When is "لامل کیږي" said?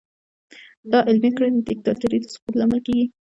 2.57-3.05